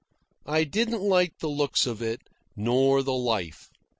I 0.47 0.63
didn't 0.63 1.03
like 1.03 1.37
the 1.37 1.47
looks 1.47 1.85
of 1.85 2.01
it, 2.01 2.21
nor 2.55 3.03
the 3.03 3.13
life. 3.13 3.69